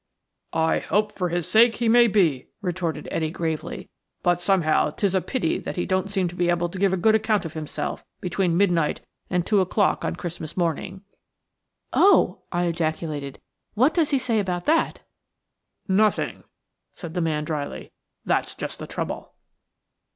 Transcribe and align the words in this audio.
"I 0.53 0.79
hope, 0.79 1.15
for 1.15 1.29
his 1.29 1.47
sake, 1.47 1.75
he 1.75 1.87
may 1.87 2.07
be," 2.07 2.47
retorted 2.59 3.07
Etty, 3.11 3.29
gravely, 3.29 3.91
"but 4.23 4.41
somehow 4.41 4.89
'tis 4.89 5.13
a 5.13 5.21
pity 5.21 5.59
that 5.59 5.75
he 5.75 5.85
don't 5.85 6.09
seem 6.09 6.27
able 6.39 6.69
to 6.69 6.79
give 6.79 6.91
a 6.91 6.97
good 6.97 7.13
account 7.13 7.45
of 7.45 7.53
himself 7.53 8.03
between 8.19 8.57
midnight 8.57 9.01
and 9.29 9.45
two 9.45 9.59
o'clock 9.59 10.01
that 10.01 10.17
Christmas 10.17 10.57
morning." 10.57 11.03
"Oh!" 11.93 12.39
I 12.51 12.63
ejaculated, 12.65 13.39
"what 13.75 13.93
does 13.93 14.09
he 14.09 14.17
say 14.17 14.39
about 14.39 14.65
that?" 14.65 15.01
"Nothing," 15.87 16.45
said 16.91 17.13
the 17.13 17.21
man 17.21 17.43
dryly; 17.43 17.91
"that's 18.25 18.55
just 18.55 18.79
the 18.79 18.87
trouble." 18.87 19.33